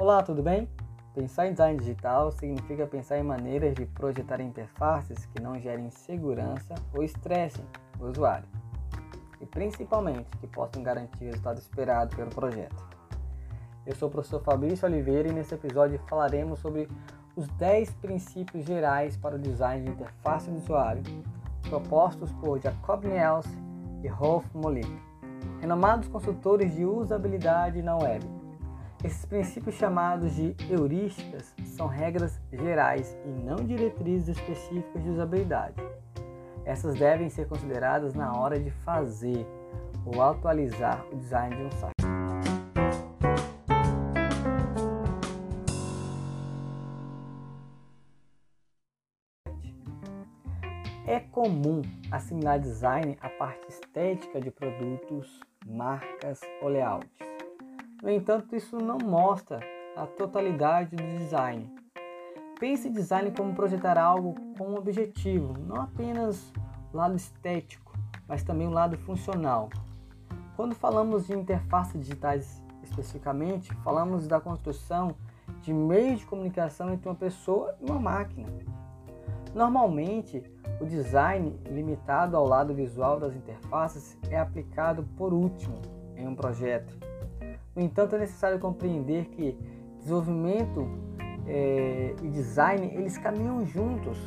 Olá, 0.00 0.22
tudo 0.22 0.42
bem? 0.42 0.66
Pensar 1.14 1.46
em 1.46 1.50
design 1.50 1.78
digital 1.78 2.32
significa 2.32 2.86
pensar 2.86 3.18
em 3.18 3.22
maneiras 3.22 3.74
de 3.74 3.84
projetar 3.84 4.40
interfaces 4.40 5.26
que 5.26 5.42
não 5.42 5.60
gerem 5.60 5.88
insegurança 5.88 6.74
ou 6.94 7.04
estressem 7.04 7.62
o 8.00 8.06
usuário, 8.06 8.48
e 9.42 9.44
principalmente 9.44 10.34
que 10.38 10.46
possam 10.46 10.82
garantir 10.82 11.24
o 11.24 11.26
resultado 11.26 11.58
esperado 11.58 12.16
pelo 12.16 12.30
projeto. 12.30 12.82
Eu 13.84 13.94
sou 13.94 14.08
o 14.08 14.10
professor 14.10 14.42
Fabrício 14.42 14.88
Oliveira 14.88 15.28
e 15.28 15.32
nesse 15.34 15.54
episódio 15.54 16.00
falaremos 16.08 16.60
sobre 16.60 16.88
os 17.36 17.46
10 17.48 17.92
princípios 17.96 18.64
gerais 18.64 19.18
para 19.18 19.36
o 19.36 19.38
design 19.38 19.84
de 19.84 19.90
interface 19.90 20.50
do 20.50 20.56
usuário, 20.56 21.02
propostos 21.68 22.32
por 22.32 22.58
Jacob 22.58 23.04
Niels 23.04 23.46
e 24.02 24.08
Rolf 24.08 24.46
Molik, 24.54 24.98
renomados 25.60 26.08
consultores 26.08 26.74
de 26.74 26.86
usabilidade 26.86 27.82
na 27.82 27.98
web. 27.98 28.39
Esses 29.02 29.24
princípios 29.24 29.76
chamados 29.76 30.34
de 30.34 30.54
heurísticas 30.68 31.54
são 31.64 31.86
regras 31.86 32.38
gerais 32.52 33.16
e 33.24 33.28
não 33.28 33.56
diretrizes 33.56 34.36
específicas 34.36 35.02
de 35.02 35.08
usabilidade. 35.08 35.82
Essas 36.66 36.98
devem 36.98 37.30
ser 37.30 37.48
consideradas 37.48 38.12
na 38.12 38.38
hora 38.38 38.60
de 38.60 38.70
fazer 38.70 39.46
ou 40.04 40.20
atualizar 40.20 41.02
o 41.10 41.16
design 41.16 41.56
de 41.56 41.62
um 41.62 41.70
site. 41.70 41.94
É 51.06 51.20
comum 51.20 51.80
assimilar 52.12 52.60
design 52.60 53.16
à 53.22 53.30
parte 53.30 53.66
estética 53.70 54.38
de 54.38 54.50
produtos, 54.50 55.40
marcas 55.66 56.42
ou 56.60 56.68
layouts. 56.68 57.29
No 58.02 58.10
entanto, 58.10 58.56
isso 58.56 58.78
não 58.78 58.98
mostra 58.98 59.60
a 59.94 60.06
totalidade 60.06 60.96
do 60.96 61.02
design. 61.18 61.70
Pense 62.58 62.88
design 62.88 63.30
como 63.30 63.54
projetar 63.54 63.98
algo 63.98 64.34
com 64.56 64.68
um 64.68 64.76
objetivo, 64.76 65.54
não 65.66 65.82
apenas 65.82 66.52
o 66.92 66.96
lado 66.96 67.14
estético, 67.14 67.92
mas 68.26 68.42
também 68.42 68.66
o 68.66 68.70
lado 68.70 68.96
funcional. 68.98 69.68
Quando 70.56 70.74
falamos 70.74 71.26
de 71.26 71.34
interfaces 71.34 72.00
digitais 72.00 72.62
especificamente, 72.82 73.72
falamos 73.84 74.26
da 74.26 74.40
construção 74.40 75.14
de 75.62 75.72
meios 75.72 76.20
de 76.20 76.26
comunicação 76.26 76.90
entre 76.92 77.08
uma 77.08 77.14
pessoa 77.14 77.76
e 77.80 77.84
uma 77.90 77.98
máquina. 77.98 78.48
Normalmente, 79.54 80.42
o 80.80 80.86
design 80.86 81.58
limitado 81.66 82.36
ao 82.36 82.46
lado 82.46 82.72
visual 82.74 83.18
das 83.18 83.34
interfaces 83.34 84.16
é 84.30 84.38
aplicado 84.38 85.02
por 85.16 85.32
último 85.32 85.80
em 86.16 86.26
um 86.26 86.34
projeto. 86.34 86.96
No 87.74 87.82
entanto, 87.82 88.16
é 88.16 88.18
necessário 88.18 88.58
compreender 88.58 89.26
que 89.26 89.56
desenvolvimento 89.98 90.88
é, 91.46 92.14
e 92.22 92.28
design 92.28 92.86
eles 92.94 93.16
caminham 93.18 93.64
juntos. 93.66 94.18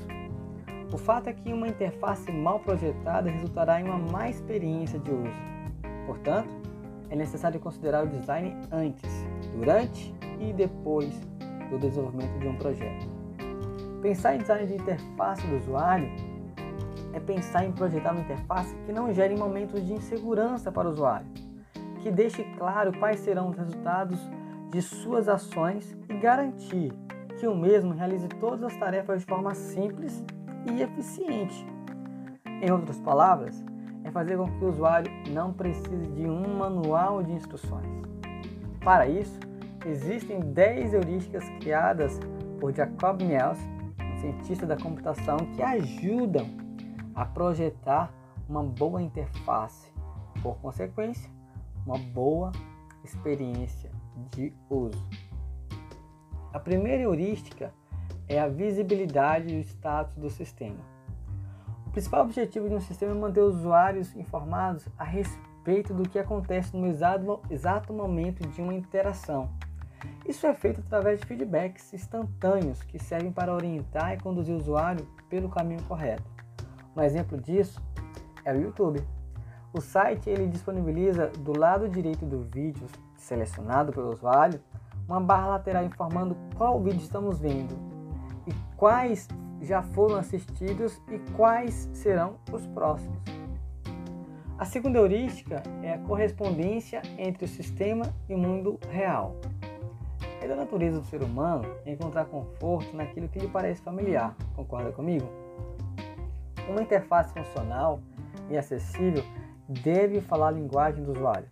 O 0.92 0.98
fato 0.98 1.28
é 1.28 1.34
que 1.34 1.52
uma 1.52 1.68
interface 1.68 2.32
mal 2.32 2.60
projetada 2.60 3.30
resultará 3.30 3.82
em 3.82 3.86
uma 3.86 3.98
má 3.98 4.30
experiência 4.30 5.00
de 5.00 5.12
uso. 5.12 5.54
Portanto, 6.06 6.50
é 7.10 7.16
necessário 7.16 7.60
considerar 7.60 8.06
o 8.06 8.08
design 8.08 8.56
antes, 8.72 9.10
durante 9.52 10.14
e 10.40 10.54
depois 10.54 11.14
do 11.70 11.80
desenvolvimento 11.80 12.38
de 12.40 12.48
um 12.48 12.56
projeto. 12.56 13.08
Pensar 14.02 14.36
em 14.36 14.40
design 14.40 14.68
de 14.68 14.76
interface 14.76 15.46
do 15.48 15.58
usuário 15.58 16.10
é 17.14 17.20
pensar 17.20 17.66
em 17.66 17.72
projetar 17.72 18.12
uma 18.12 18.22
interface 18.22 18.76
que 18.86 18.92
não 18.92 19.14
gere 19.14 19.36
momentos 19.36 19.86
de 19.86 19.94
insegurança 19.94 20.72
para 20.72 20.88
o 20.88 20.92
usuário, 20.92 21.28
que 22.04 22.12
deixe 22.12 22.44
claro 22.58 22.92
quais 23.00 23.22
serão 23.22 23.50
os 23.50 23.58
resultados 23.58 24.20
de 24.70 24.82
suas 24.82 25.30
ações 25.30 25.98
e 26.10 26.14
garantir 26.16 26.94
que 27.40 27.48
o 27.48 27.56
mesmo 27.56 27.94
realize 27.94 28.28
todas 28.28 28.64
as 28.64 28.76
tarefas 28.76 29.22
de 29.22 29.26
forma 29.26 29.56
simples 29.56 30.22
e 30.70 30.82
eficiente. 30.82 31.66
Em 32.46 32.70
outras 32.70 33.00
palavras, 33.00 33.64
é 34.04 34.12
fazer 34.12 34.38
com 34.38 34.46
que 34.46 34.66
o 34.66 34.68
usuário 34.68 35.10
não 35.32 35.54
precise 35.54 36.08
de 36.12 36.28
um 36.28 36.58
manual 36.58 37.24
de 37.24 37.32
instruções. 37.32 38.02
Para 38.84 39.08
isso, 39.08 39.40
existem 39.86 40.42
10 40.42 40.94
heurísticas 40.94 41.48
criadas 41.62 42.20
por 42.60 42.74
Jacob 42.74 43.22
Niels 43.22 43.60
cientistas 44.20 44.68
da 44.68 44.78
computação 44.78 45.38
que 45.54 45.62
ajudam 45.62 46.48
a 47.16 47.26
projetar 47.26 48.14
uma 48.48 48.64
boa 48.64 49.02
interface, 49.02 49.92
por 50.42 50.58
consequência, 50.58 51.30
uma 51.86 51.98
boa 51.98 52.52
experiência 53.04 53.92
de 54.32 54.54
uso. 54.70 55.08
A 56.54 56.60
primeira 56.60 57.04
heurística 57.04 57.74
é 58.28 58.40
a 58.40 58.48
visibilidade 58.48 59.48
do 59.48 59.60
status 59.60 60.16
do 60.16 60.30
sistema. 60.30 60.80
O 61.88 61.92
principal 61.92 62.24
objetivo 62.24 62.70
de 62.70 62.76
um 62.76 62.82
sistema 62.82 63.12
é 63.12 63.16
manter 63.16 63.42
os 63.42 63.58
usuários 63.58 64.16
informados 64.16 64.88
a 64.98 65.04
respeito 65.04 65.94
do 65.94 66.08
que 66.08 66.20
acontece 66.20 66.76
no 66.76 66.88
exato 66.88 67.94
momento 67.94 68.48
de 68.48 68.62
uma 68.62 68.74
interação 68.74 69.50
isso 70.26 70.48
é 70.48 70.54
feito 70.54 70.80
através 70.80 71.20
de 71.20 71.26
feedbacks 71.26 71.94
instantâneos 71.94 72.82
que 72.84 72.98
servem 72.98 73.32
para 73.32 73.54
orientar 73.54 74.14
e 74.14 74.18
conduzir 74.18 74.54
o 74.54 74.58
usuário 74.58 75.06
pelo 75.30 75.50
caminho 75.50 75.84
correto. 75.84 76.24
Um 76.96 77.02
exemplo 77.02 77.40
disso 77.40 77.82
é 78.46 78.54
o 78.54 78.62
YouTube. 78.62 79.04
O 79.74 79.82
site 79.82 80.30
ele 80.30 80.46
disponibiliza 80.46 81.32
do 81.40 81.58
lado 81.58 81.90
direito 81.90 82.28
do 82.28 82.44
vídeo 82.44 82.86
selecionado 83.18 83.92
pelo 83.92 84.14
usuário 84.14 84.62
uma 85.08 85.20
barra 85.20 85.48
lateral 85.48 85.84
informando 85.84 86.38
qual 86.56 86.80
vídeo 86.80 87.02
estamos 87.02 87.40
vendo 87.40 87.76
e 88.46 88.54
quais 88.78 89.28
já 89.60 89.82
foram 89.82 90.18
assistidos 90.18 91.02
e 91.10 91.18
quais 91.36 91.90
serão 91.92 92.36
os 92.52 92.68
próximos. 92.68 93.18
A 94.60 94.66
segunda 94.66 95.00
heurística 95.00 95.64
é 95.82 95.94
a 95.94 95.98
correspondência 95.98 97.02
entre 97.18 97.46
o 97.46 97.48
sistema 97.48 98.06
e 98.30 98.36
o 98.36 98.38
mundo 98.38 98.80
real. 98.92 99.36
É 100.40 100.48
da 100.48 100.56
natureza 100.56 101.00
do 101.00 101.06
ser 101.08 101.24
humano 101.24 101.66
encontrar 101.84 102.26
conforto 102.26 102.96
naquilo 102.96 103.28
que 103.28 103.40
lhe 103.40 103.48
parece 103.48 103.82
familiar, 103.82 104.36
concorda 104.56 104.92
comigo? 104.92 105.28
Uma 106.70 106.82
interface 106.82 107.34
funcional 107.34 108.00
e 108.50 108.58
acessível 108.58 109.24
deve 109.74 110.22
falar 110.22 110.50
a 110.50 110.52
linguagem 110.52 111.04
do 111.04 111.12
usuário. 111.12 111.50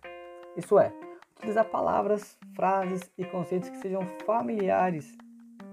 Isso 0.56 0.78
é, 0.78 0.92
utilizar 1.36 1.64
palavras, 1.64 2.38
frases 2.54 3.00
e 3.18 3.24
conceitos 3.24 3.68
que 3.68 3.78
sejam 3.78 4.02
familiares 4.24 5.16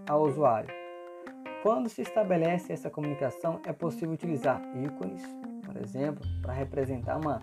ao 0.10 0.24
usuário. 0.24 0.74
Quando 1.62 1.90
se 1.90 2.02
estabelece 2.02 2.72
essa 2.72 2.90
comunicação, 2.90 3.60
é 3.66 3.74
possível 3.74 4.12
utilizar 4.12 4.62
ícones, 4.78 5.22
por 5.66 5.78
exemplo, 5.78 6.26
para 6.42 6.54
representar 6.54 7.18
uma 7.18 7.42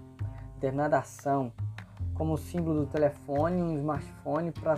determinada 0.55 0.99
ação, 0.99 1.53
como 2.15 2.33
o 2.33 2.38
símbolo 2.38 2.81
do 2.81 2.87
telefone 2.87 3.62
um 3.62 3.77
smartphone 3.77 4.50
para 4.50 4.77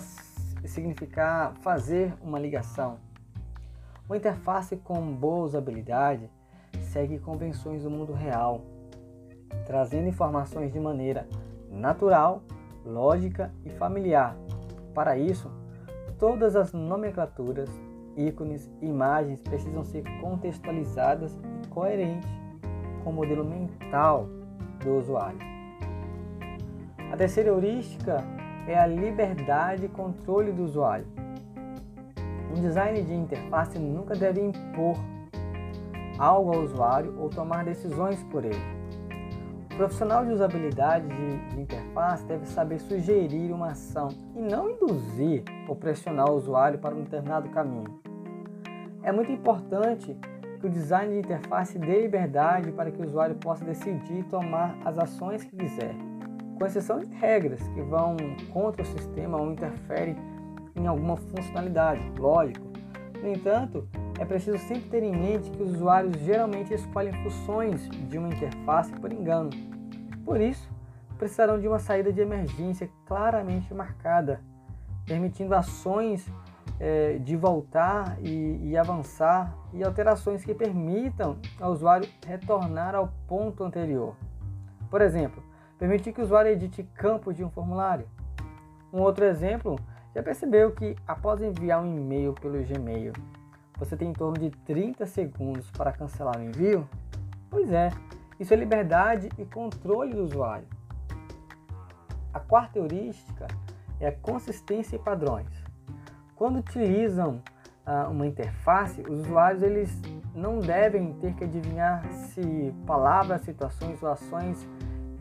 significar 0.65 1.55
fazer 1.61 2.13
uma 2.21 2.39
ligação. 2.39 2.99
Uma 4.07 4.17
interface 4.17 4.77
com 4.77 5.15
boa 5.15 5.45
usabilidade 5.45 6.29
segue 6.81 7.19
convenções 7.19 7.85
do 7.85 7.91
mundo 7.91 8.13
real, 8.13 8.63
trazendo 9.67 10.09
informações 10.09 10.73
de 10.73 10.81
maneira 10.81 11.27
natural, 11.71 12.43
lógica 12.85 13.53
e 13.65 13.71
familiar. 13.71 14.37
Para 14.95 15.17
isso, 15.17 15.51
todas 16.19 16.57
as 16.57 16.73
nomenclaturas, 16.73 17.71
ícones 18.17 18.71
e 18.81 18.87
imagens 18.87 19.41
precisam 19.41 19.85
ser 19.85 20.03
contextualizadas 20.21 21.39
e 21.65 21.69
coerentes 21.69 22.31
com 23.05 23.11
o 23.11 23.13
modelo 23.13 23.45
mental 23.45 24.29
do 24.83 24.99
usuário. 24.99 25.39
A 27.13 27.17
terceira 27.17 27.51
heurística 27.51 28.25
é 28.67 28.79
a 28.79 28.87
liberdade 28.87 29.87
e 29.87 29.89
controle 29.89 30.53
do 30.53 30.65
usuário. 30.65 31.07
Um 32.51 32.61
design 32.61 33.03
de 33.03 33.15
interface 33.15 33.79
nunca 33.79 34.15
deve 34.15 34.41
impor 34.41 34.97
algo 36.19 36.53
ao 36.53 36.63
usuário 36.63 37.15
ou 37.19 37.29
tomar 37.29 37.65
decisões 37.65 38.23
por 38.25 38.45
ele. 38.45 38.78
Profissional 39.79 40.25
de 40.25 40.33
usabilidade 40.33 41.07
de, 41.07 41.39
de 41.51 41.61
interface 41.61 42.27
deve 42.27 42.45
saber 42.47 42.81
sugerir 42.81 43.53
uma 43.53 43.69
ação 43.69 44.09
e 44.35 44.41
não 44.41 44.69
induzir 44.71 45.45
ou 45.69 45.77
pressionar 45.77 46.29
o 46.29 46.35
usuário 46.35 46.81
para 46.81 46.97
um 46.97 47.03
determinado 47.05 47.49
caminho. 47.51 48.01
É 49.05 49.13
muito 49.13 49.31
importante 49.31 50.17
que 50.59 50.67
o 50.67 50.69
design 50.69 51.13
de 51.13 51.21
interface 51.21 51.79
dê 51.79 52.03
liberdade 52.03 52.73
para 52.73 52.91
que 52.91 53.01
o 53.01 53.05
usuário 53.05 53.37
possa 53.37 53.65
decidir 53.65 54.25
tomar 54.25 54.77
as 54.85 54.99
ações 54.99 55.45
que 55.45 55.55
quiser 55.55 55.95
com 56.59 56.67
exceção 56.67 56.99
de 56.99 57.07
regras 57.15 57.63
que 57.69 57.81
vão 57.83 58.17
contra 58.53 58.83
o 58.83 58.85
sistema 58.85 59.41
ou 59.41 59.53
interferem 59.53 60.17
em 60.75 60.89
alguma 60.89 61.17
funcionalidade, 61.17 62.03
lógico. 62.19 62.67
No 63.23 63.29
entanto, 63.29 63.89
é 64.19 64.25
preciso 64.25 64.59
sempre 64.59 64.89
ter 64.91 65.03
em 65.03 65.13
mente 65.13 65.51
que 65.51 65.63
os 65.63 65.75
usuários 65.75 66.17
geralmente 66.19 66.75
escolhem 66.75 67.13
funções 67.23 67.89
de 67.89 68.19
uma 68.19 68.29
interface 68.29 68.93
por 68.93 69.13
engano. 69.13 69.51
Por 70.25 70.41
isso, 70.41 70.69
precisarão 71.17 71.59
de 71.59 71.69
uma 71.69 71.79
saída 71.79 72.13
de 72.13 72.21
emergência 72.21 72.91
claramente 73.07 73.73
marcada, 73.73 74.41
permitindo 75.07 75.55
ações 75.55 76.31
é, 76.81 77.19
de 77.19 77.37
voltar 77.37 78.19
e, 78.21 78.71
e 78.71 78.77
avançar 78.77 79.57
e 79.73 79.83
alterações 79.83 80.45
que 80.45 80.55
permitam 80.55 81.39
ao 81.61 81.73
usuário 81.73 82.09
retornar 82.27 82.95
ao 82.95 83.13
ponto 83.27 83.65
anterior. 83.65 84.17
Por 84.91 85.01
exemplo, 85.01 85.43
permitir 85.79 86.13
que 86.13 86.21
o 86.21 86.25
usuário 86.25 86.51
edite 86.51 86.83
campos 86.95 87.37
de 87.37 87.45
um 87.45 87.51
formulário. 87.51 88.07
Um 88.93 89.01
outro 89.01 89.25
exemplo, 89.25 89.79
já 90.15 90.23
percebeu 90.23 90.73
que 90.73 90.97
após 91.07 91.43
enviar 91.43 91.83
um 91.83 91.97
e-mail 91.97 92.33
pelo 92.33 92.63
Gmail, 92.63 93.13
você 93.79 93.97
tem 93.97 94.11
em 94.11 94.13
torno 94.13 94.39
de 94.39 94.51
30 94.51 95.07
segundos 95.07 95.71
para 95.71 95.93
cancelar 95.93 96.37
o 96.37 96.43
envio? 96.43 96.89
Pois 97.49 97.71
é, 97.71 97.91
isso 98.39 98.53
é 98.53 98.57
liberdade 98.57 99.29
e 99.39 99.45
controle 99.45 100.15
do 100.15 100.25
usuário. 100.25 100.67
A 102.33 102.41
quarta 102.41 102.79
heurística 102.79 103.47
é 104.01 104.09
a 104.09 104.13
consistência 104.13 104.97
e 104.97 104.99
padrões. 104.99 105.49
Quando 106.35 106.59
utilizam 106.59 107.43
uh, 107.87 108.11
uma 108.11 108.27
interface, 108.27 109.01
os 109.01 109.21
usuários 109.21 109.63
eles 109.63 110.03
não 110.35 110.61
devem 110.61 111.15
ter 111.15 111.35
que 111.35 111.45
adivinhar 111.45 112.05
se 112.13 112.75
palavras, 112.87 113.43
situações 113.43 114.03
ou 114.03 114.11
ações 114.11 114.69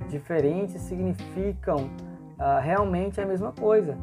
diferentes 0.10 0.82
significam 0.82 1.90
uh, 2.38 2.62
realmente 2.62 3.20
a 3.20 3.26
mesma 3.26 3.52
coisa. 3.52 3.98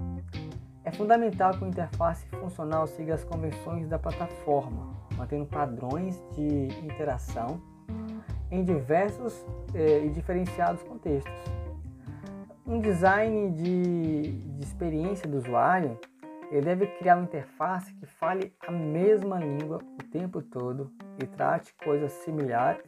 É 0.84 0.92
fundamental 0.92 1.52
que 1.54 1.64
a 1.64 1.68
interface 1.68 2.26
funcional 2.26 2.86
siga 2.86 3.14
as 3.14 3.24
convenções 3.24 3.88
da 3.88 3.98
plataforma, 3.98 4.94
mantendo 5.16 5.46
padrões 5.46 6.22
de 6.32 6.68
interação 6.84 7.60
em 8.50 8.62
diversos 8.62 9.44
eh, 9.74 10.04
e 10.04 10.10
diferenciados 10.10 10.82
contextos. 10.82 11.32
Um 12.66 12.80
design 12.80 13.50
de, 13.52 14.32
de 14.32 14.64
experiência 14.64 15.26
do 15.28 15.38
usuário 15.38 15.98
ele 16.50 16.66
deve 16.66 16.86
criar 16.86 17.16
uma 17.16 17.24
interface 17.24 17.92
que 17.94 18.06
fale 18.06 18.52
a 18.66 18.70
mesma 18.70 19.38
língua 19.38 19.78
o 19.78 20.04
tempo 20.10 20.40
todo 20.42 20.92
e 21.20 21.26
trate 21.26 21.74
coisas 21.82 22.12
similar, 22.12 22.78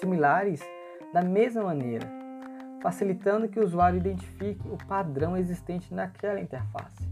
similares 0.00 0.60
da 1.12 1.22
mesma 1.22 1.62
maneira, 1.62 2.06
facilitando 2.82 3.48
que 3.48 3.60
o 3.60 3.64
usuário 3.64 3.98
identifique 3.98 4.66
o 4.68 4.76
padrão 4.86 5.36
existente 5.36 5.94
naquela 5.94 6.40
interface. 6.40 7.07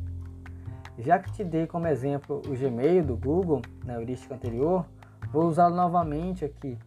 Já 0.98 1.18
que 1.18 1.30
te 1.32 1.44
dei 1.44 1.66
como 1.66 1.86
exemplo 1.86 2.40
o 2.46 2.56
Gmail 2.56 3.04
do 3.04 3.16
Google 3.16 3.60
na 3.84 3.94
heurística 3.94 4.34
anterior, 4.34 4.86
vou 5.30 5.44
usá-lo 5.44 5.74
novamente 5.74 6.44
aqui. 6.44 6.78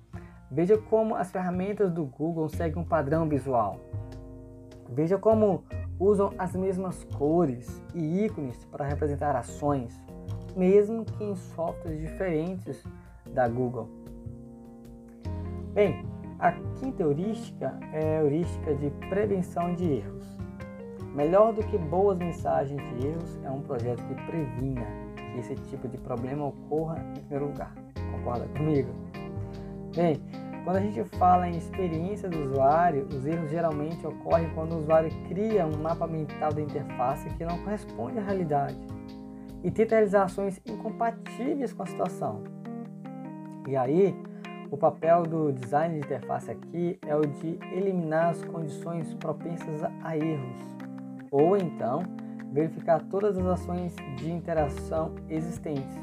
Veja 0.49 0.77
como 0.77 1.15
as 1.15 1.31
ferramentas 1.31 1.91
do 1.91 2.05
Google 2.05 2.49
seguem 2.49 2.81
um 2.81 2.85
padrão 2.85 3.29
visual. 3.29 3.79
Veja 4.89 5.17
como 5.17 5.63
usam 5.99 6.33
as 6.39 6.55
mesmas 6.55 7.03
cores 7.17 7.81
e 7.93 8.25
ícones 8.25 8.65
para 8.65 8.87
representar 8.87 9.35
ações, 9.35 10.01
mesmo 10.55 11.05
que 11.05 11.23
em 11.23 11.35
softwares 11.35 11.99
diferentes 11.99 12.83
da 13.31 13.47
Google. 13.47 13.87
Bem, 15.73 16.03
a 16.39 16.53
quinta 16.79 17.03
heurística 17.03 17.77
é 17.93 18.17
a 18.17 18.21
heurística 18.21 18.73
de 18.73 18.89
prevenção 19.09 19.75
de 19.75 19.85
erros. 19.85 20.37
Melhor 21.13 21.53
do 21.53 21.63
que 21.63 21.77
boas 21.77 22.17
mensagens 22.17 22.81
de 22.81 23.07
erros 23.07 23.39
é 23.43 23.49
um 23.49 23.61
projeto 23.61 24.01
que 24.03 24.15
previna 24.25 24.85
que 25.15 25.39
esse 25.39 25.55
tipo 25.55 25.87
de 25.87 25.97
problema 25.97 26.47
ocorra 26.47 26.99
em 26.99 27.19
primeiro 27.21 27.47
lugar. 27.47 27.73
Concorda 28.11 28.47
comigo? 28.57 28.89
Bem, 29.95 30.21
quando 30.63 30.77
a 30.77 30.81
gente 30.81 31.03
fala 31.17 31.47
em 31.47 31.57
experiência 31.57 32.29
do 32.29 32.43
usuário, 32.43 33.07
os 33.07 33.25
erros 33.25 33.49
geralmente 33.49 34.05
ocorrem 34.05 34.49
quando 34.53 34.73
o 34.73 34.77
usuário 34.79 35.09
cria 35.27 35.65
um 35.65 35.81
mapa 35.81 36.05
mental 36.05 36.53
da 36.53 36.61
interface 36.61 37.29
que 37.29 37.45
não 37.45 37.57
corresponde 37.63 38.19
à 38.19 38.21
realidade 38.21 38.77
e 39.63 39.71
tenta 39.71 39.95
realizar 39.95 40.23
ações 40.23 40.61
incompatíveis 40.65 41.73
com 41.73 41.83
a 41.83 41.85
situação. 41.85 42.43
E 43.67 43.75
aí, 43.75 44.15
o 44.71 44.77
papel 44.77 45.23
do 45.23 45.51
design 45.51 45.99
de 45.99 46.05
interface 46.05 46.51
aqui 46.51 46.99
é 47.05 47.15
o 47.15 47.21
de 47.21 47.57
eliminar 47.73 48.29
as 48.29 48.43
condições 48.43 49.13
propensas 49.15 49.83
a 50.03 50.15
erros, 50.15 50.77
ou 51.31 51.55
então 51.57 52.03
verificar 52.51 53.01
todas 53.09 53.37
as 53.37 53.45
ações 53.45 53.95
de 54.17 54.31
interação 54.31 55.15
existentes, 55.29 55.97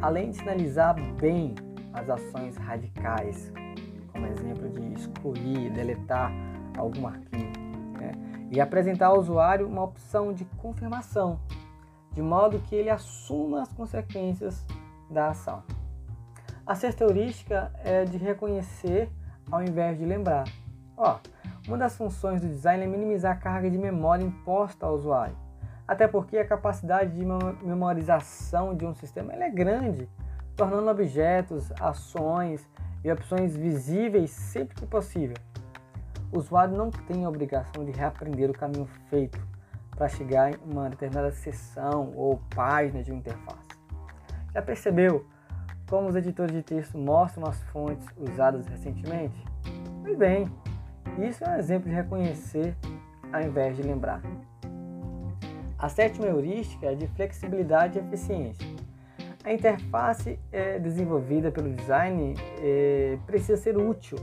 além 0.00 0.30
de 0.30 0.36
sinalizar 0.36 0.94
bem 1.16 1.54
as 1.92 2.08
ações 2.08 2.56
radicais, 2.56 3.52
como 4.12 4.26
exemplo 4.26 4.68
de 4.68 4.92
excluir, 4.92 5.70
deletar 5.72 6.30
algum 6.76 7.06
arquivo, 7.06 7.52
né? 7.98 8.12
e 8.50 8.60
apresentar 8.60 9.06
ao 9.06 9.18
usuário 9.18 9.66
uma 9.66 9.82
opção 9.82 10.32
de 10.32 10.44
confirmação, 10.56 11.40
de 12.12 12.20
modo 12.20 12.58
que 12.60 12.74
ele 12.74 12.90
assuma 12.90 13.62
as 13.62 13.72
consequências 13.72 14.64
da 15.10 15.28
ação. 15.28 15.62
A 16.66 16.74
sexta 16.74 17.04
heurística 17.04 17.72
é 17.82 18.04
de 18.04 18.18
reconhecer 18.18 19.10
ao 19.50 19.62
invés 19.62 19.98
de 19.98 20.04
lembrar. 20.04 20.44
Ó, 20.96 21.18
uma 21.66 21.78
das 21.78 21.96
funções 21.96 22.40
do 22.40 22.48
design 22.48 22.84
é 22.84 22.86
minimizar 22.86 23.32
a 23.32 23.36
carga 23.36 23.70
de 23.70 23.78
memória 23.78 24.24
imposta 24.24 24.86
ao 24.86 24.94
usuário, 24.94 25.36
até 25.86 26.08
porque 26.08 26.38
a 26.38 26.46
capacidade 26.46 27.14
de 27.14 27.24
memorização 27.64 28.74
de 28.74 28.84
um 28.84 28.94
sistema 28.94 29.32
é 29.32 29.50
grande 29.50 30.08
tornando 30.56 30.90
objetos, 30.90 31.72
ações 31.80 32.68
e 33.04 33.10
opções 33.10 33.56
visíveis 33.56 34.30
sempre 34.30 34.74
que 34.74 34.86
possível. 34.86 35.36
O 36.32 36.38
usuário 36.38 36.76
não 36.76 36.90
tem 36.90 37.24
a 37.24 37.28
obrigação 37.28 37.84
de 37.84 37.92
reaprender 37.92 38.50
o 38.50 38.54
caminho 38.54 38.86
feito 39.08 39.38
para 39.90 40.08
chegar 40.08 40.50
em 40.50 40.56
uma 40.64 40.88
determinada 40.88 41.30
seção 41.30 42.12
ou 42.16 42.40
página 42.54 43.02
de 43.02 43.10
uma 43.10 43.20
interface. 43.20 43.68
Já 44.52 44.62
percebeu 44.62 45.26
como 45.88 46.08
os 46.08 46.16
editores 46.16 46.54
de 46.54 46.62
texto 46.62 46.96
mostram 46.96 47.46
as 47.46 47.62
fontes 47.64 48.06
usadas 48.16 48.66
recentemente? 48.66 49.44
Pois 50.02 50.16
bem, 50.16 50.50
isso 51.18 51.44
é 51.44 51.50
um 51.50 51.56
exemplo 51.56 51.88
de 51.88 51.94
reconhecer 51.94 52.76
ao 53.32 53.42
invés 53.42 53.76
de 53.76 53.82
lembrar. 53.82 54.22
A 55.78 55.88
sétima 55.88 56.26
heurística 56.26 56.86
é 56.86 56.94
de 56.94 57.06
flexibilidade 57.08 57.98
e 57.98 58.02
eficiência. 58.02 58.66
A 59.44 59.52
interface 59.52 60.38
é 60.52 60.78
desenvolvida 60.78 61.50
pelo 61.50 61.70
design 61.70 62.34
é, 62.60 63.18
precisa 63.26 63.56
ser 63.56 63.76
útil 63.76 64.16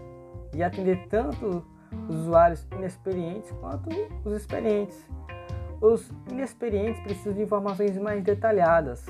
e 0.56 0.63
atender 0.63 1.07
tanto 1.09 1.65
os 2.07 2.15
usuários 2.15 2.65
inexperientes 2.71 3.51
quanto 3.59 3.89
os 4.24 4.33
experientes. 4.33 5.05
Os 5.81 6.10
inexperientes 6.29 7.01
precisam 7.01 7.34
de 7.34 7.41
informações 7.41 7.98
mais 7.98 8.24
detalhadas, 8.24 9.05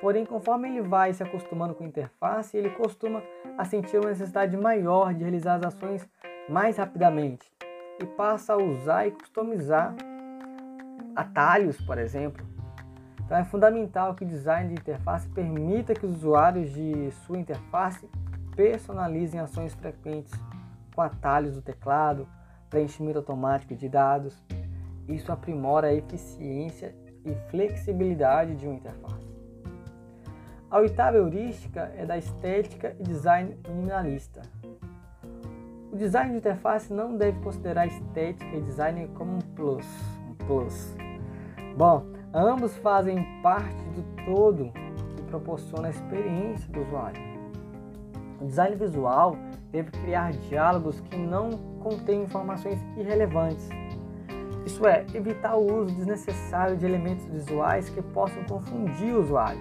porém, 0.00 0.24
conforme 0.24 0.68
ele 0.68 0.82
vai 0.82 1.12
se 1.12 1.22
acostumando 1.22 1.74
com 1.74 1.84
a 1.84 1.86
interface, 1.86 2.56
ele 2.56 2.70
costuma 2.70 3.22
a 3.56 3.64
sentir 3.64 3.98
uma 3.98 4.10
necessidade 4.10 4.56
maior 4.56 5.12
de 5.12 5.22
realizar 5.22 5.56
as 5.56 5.74
ações 5.74 6.08
mais 6.48 6.76
rapidamente 6.76 7.50
e 8.00 8.06
passa 8.06 8.54
a 8.54 8.56
usar 8.56 9.06
e 9.06 9.10
customizar 9.10 9.94
atalhos, 11.14 11.80
por 11.80 11.98
exemplo, 11.98 12.46
então 13.28 13.36
é 13.36 13.44
fundamental 13.44 14.14
que 14.14 14.24
o 14.24 14.26
design 14.26 14.72
de 14.72 14.80
interface 14.80 15.28
permita 15.28 15.92
que 15.92 16.06
os 16.06 16.16
usuários 16.16 16.72
de 16.72 17.10
sua 17.26 17.38
interface 17.38 18.08
personalizem 18.56 19.38
ações 19.38 19.74
frequentes 19.74 20.32
com 20.94 21.02
atalhos 21.02 21.54
do 21.54 21.60
teclado, 21.60 22.26
preenchimento 22.70 23.18
automático 23.18 23.74
de 23.74 23.86
dados. 23.86 24.42
Isso 25.06 25.30
aprimora 25.30 25.88
a 25.88 25.94
eficiência 25.94 26.94
e 27.22 27.34
flexibilidade 27.50 28.56
de 28.56 28.66
uma 28.66 28.76
interface. 28.76 29.28
A 30.70 30.78
oitava 30.78 31.18
heurística 31.18 31.92
é 31.98 32.06
da 32.06 32.16
estética 32.16 32.96
e 32.98 33.02
design 33.02 33.58
minimalista. 33.68 34.40
O 35.90 35.96
design 35.96 36.32
de 36.32 36.36
interface 36.38 36.92
não 36.92 37.16
deve 37.16 37.40
considerar 37.40 37.86
estética 37.86 38.56
e 38.56 38.60
design 38.60 39.08
como 39.14 39.36
um 39.36 39.40
plus. 39.54 39.86
Um 40.28 40.34
plus. 40.46 40.96
Bom, 41.76 42.04
Ambos 42.34 42.76
fazem 42.76 43.24
parte 43.42 43.82
do 43.94 44.02
todo 44.26 44.70
que 45.16 45.22
proporciona 45.22 45.88
a 45.88 45.90
experiência 45.90 46.70
do 46.70 46.82
usuário. 46.82 47.20
O 48.38 48.44
design 48.44 48.76
visual 48.76 49.34
deve 49.72 49.90
criar 49.90 50.32
diálogos 50.32 51.00
que 51.00 51.16
não 51.16 51.50
contêm 51.80 52.22
informações 52.22 52.78
irrelevantes. 52.98 53.66
Isso 54.66 54.86
é, 54.86 55.06
evitar 55.14 55.56
o 55.56 55.82
uso 55.82 55.94
desnecessário 55.94 56.76
de 56.76 56.84
elementos 56.84 57.24
visuais 57.24 57.88
que 57.88 58.02
possam 58.02 58.44
confundir 58.44 59.14
o 59.14 59.20
usuário. 59.20 59.60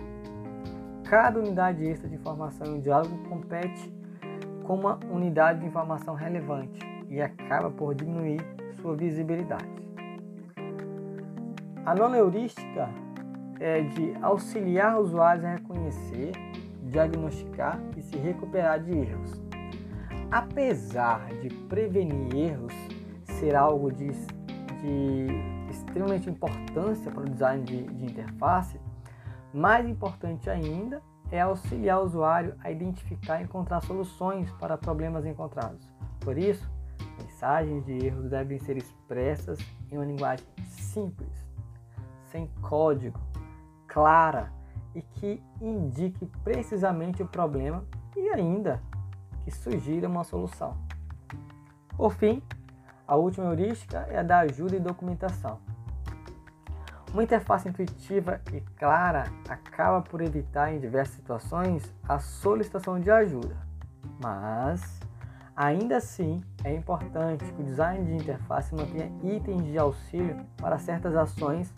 Cada 1.05 1.39
unidade 1.39 1.86
extra 1.86 2.10
de 2.10 2.15
informação 2.15 2.67
em 2.67 2.74
um 2.75 2.81
diálogo 2.81 3.17
compete 3.29 3.93
com 4.67 4.75
uma 4.75 5.00
unidade 5.09 5.62
de 5.62 5.65
informação 5.65 6.13
relevante 6.13 6.79
e 7.09 7.21
acaba 7.21 7.71
por 7.71 7.95
diminuir 7.95 8.41
sua 8.81 8.95
visibilidade. 8.97 9.65
A 11.86 11.95
nona 11.95 12.17
heurística 12.17 12.89
é 13.62 13.81
de 13.81 14.13
auxiliar 14.21 15.00
usuários 15.00 15.45
a 15.45 15.53
reconhecer, 15.53 16.33
diagnosticar 16.83 17.79
e 17.95 18.01
se 18.01 18.17
recuperar 18.17 18.83
de 18.83 18.91
erros. 18.91 19.41
Apesar 20.29 21.25
de 21.41 21.50
prevenir 21.69 22.36
erros 22.36 22.74
ser 23.39 23.55
algo 23.55 23.89
de, 23.89 24.09
de 24.09 25.27
extremamente 25.69 26.29
importância 26.29 27.09
para 27.09 27.21
o 27.21 27.29
design 27.29 27.63
de, 27.63 27.83
de 27.83 28.05
interface, 28.05 28.77
mais 29.53 29.88
importante 29.88 30.50
ainda 30.50 31.01
é 31.31 31.41
auxiliar 31.41 32.00
o 32.00 32.05
usuário 32.05 32.55
a 32.63 32.72
identificar 32.72 33.39
e 33.39 33.43
encontrar 33.43 33.81
soluções 33.81 34.50
para 34.53 34.77
problemas 34.77 35.25
encontrados. 35.25 35.88
Por 36.19 36.38
isso, 36.38 36.69
mensagens 37.19 37.86
de 37.86 38.05
erros 38.05 38.29
devem 38.29 38.60
ser 38.60 38.77
expressas 38.77 39.60
em 39.91 39.98
uma 39.98 40.05
linguagem 40.05 40.46
simples, 40.65 41.48
sem 42.31 42.48
código, 42.62 43.19
clara 43.88 44.51
e 44.96 45.01
que 45.01 45.41
indique 45.62 46.25
precisamente 46.43 47.22
o 47.22 47.27
problema 47.27 47.84
e 48.15 48.29
ainda 48.29 48.81
que 49.43 49.51
sugira 49.51 50.07
uma 50.07 50.24
solução. 50.24 50.77
Por 51.96 52.13
fim, 52.13 52.41
a 53.07 53.15
última 53.15 53.48
heurística 53.48 54.00
é 54.10 54.19
a 54.19 54.24
da 54.24 54.39
ajuda 54.39 54.75
e 54.75 54.79
documentação. 54.79 55.60
Uma 57.17 57.24
interface 57.24 57.67
intuitiva 57.67 58.39
e 58.53 58.62
clara 58.77 59.24
acaba 59.50 60.01
por 60.03 60.21
evitar 60.21 60.71
em 60.71 60.79
diversas 60.79 61.15
situações 61.15 61.91
a 62.07 62.19
solicitação 62.19 63.00
de 63.00 63.09
ajuda, 63.09 63.57
mas 64.21 65.00
ainda 65.55 65.97
assim 65.97 66.43
é 66.63 66.75
importante 66.75 67.43
que 67.43 67.59
o 67.63 67.65
design 67.65 68.05
de 68.05 68.13
interface 68.17 68.75
mantenha 68.75 69.12
itens 69.24 69.65
de 69.65 69.79
auxílio 69.79 70.45
para 70.57 70.77
certas 70.77 71.15
ações 71.15 71.74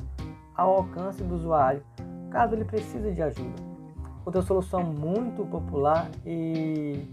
ao 0.58 0.76
alcance 0.76 1.24
do 1.24 1.36
usuário, 1.36 1.86
caso 2.30 2.54
ele 2.54 2.66
precise 2.66 3.14
de 3.14 3.22
ajuda. 3.22 3.64
Outra 4.26 4.42
solução 4.42 4.84
muito 4.84 5.46
popular 5.46 6.12
e 6.26 7.08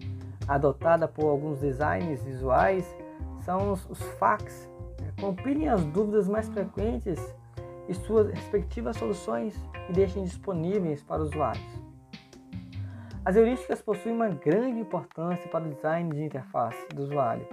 adotada 0.49 1.07
por 1.07 1.27
alguns 1.27 1.61
designers 1.61 2.25
visuais 2.25 2.93
são 3.43 3.71
os, 3.71 3.89
os 3.89 4.03
FAQs. 4.19 4.69
Compilem 5.21 5.69
as 5.69 5.85
dúvidas 5.85 6.27
mais 6.27 6.49
frequentes 6.49 7.21
e 7.89 7.95
suas 7.95 8.31
respectivas 8.31 8.97
soluções 8.97 9.55
e 9.89 9.93
deixem 9.93 10.25
disponíveis 10.25 11.03
para 11.03 11.23
os 11.23 11.31
usuários. 11.31 11.87
As 13.25 13.35
heurísticas 13.35 13.83
possuem 13.83 14.15
uma 14.15 14.29
grande 14.29 14.79
importância 14.79 15.49
para 15.51 15.65
o 15.65 15.69
design 15.69 16.15
de 16.15 16.23
interface 16.23 16.87
do 16.95 17.03
usuário, 17.03 17.47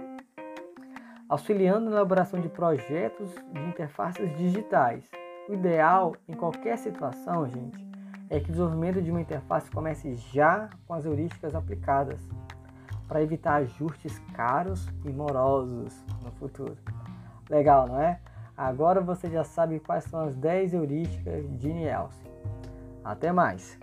auxiliando 1.28 1.90
na 1.90 1.96
elaboração 1.96 2.40
de 2.40 2.48
projetos 2.48 3.28
de 3.52 3.60
interfaces 3.60 4.36
digitais. 4.36 5.10
O 5.48 5.54
ideal 5.54 6.14
em 6.28 6.34
qualquer 6.34 6.78
situação, 6.78 7.48
gente, 7.48 7.84
é 8.30 8.38
que 8.38 8.50
o 8.50 8.52
desenvolvimento 8.52 9.02
de 9.02 9.10
uma 9.10 9.20
interface 9.20 9.70
comece 9.70 10.14
já 10.32 10.70
com 10.86 10.94
as 10.94 11.04
heurísticas 11.04 11.54
aplicadas, 11.54 12.20
para 13.08 13.22
evitar 13.22 13.56
ajustes 13.56 14.18
caros 14.32 14.88
e 15.04 15.10
morosos 15.10 15.92
no 16.22 16.30
futuro. 16.32 16.76
Legal, 17.50 17.86
não 17.86 18.00
é? 18.00 18.18
Agora 18.56 19.00
você 19.00 19.28
já 19.28 19.42
sabe 19.42 19.80
quais 19.80 20.04
são 20.04 20.20
as 20.20 20.36
10 20.36 20.74
heurísticas 20.74 21.44
de 21.58 21.72
Nielsen. 21.72 22.30
Até 23.04 23.32
mais! 23.32 23.78